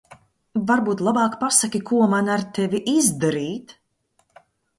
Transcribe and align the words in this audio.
Varbūt 0.69 1.03
labāk 1.07 1.35
pasaki, 1.43 1.81
ko 1.89 1.99
man 2.15 2.33
ar 2.37 2.45
tevi 2.59 2.81
izdarīt? 2.95 3.77